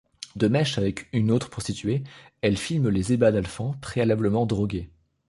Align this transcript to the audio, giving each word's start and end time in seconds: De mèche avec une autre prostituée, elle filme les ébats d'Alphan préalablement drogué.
De 0.35 0.47
mèche 0.47 0.79
avec 0.79 1.09
une 1.13 1.29
autre 1.29 1.51
prostituée, 1.51 2.03
elle 2.41 2.57
filme 2.57 2.89
les 2.89 3.13
ébats 3.13 3.31
d'Alphan 3.31 3.75
préalablement 3.83 4.47
drogué. 4.47 4.89